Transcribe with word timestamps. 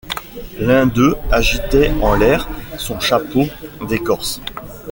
L’un 0.57 0.87
d’eux 0.87 1.15
agitait 1.31 1.91
en 2.01 2.15
l’air 2.15 2.49
son 2.79 2.99
chapeau 2.99 3.45
d’écorce. 3.87 4.41